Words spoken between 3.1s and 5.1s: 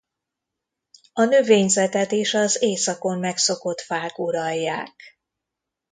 megszokott fák uralják.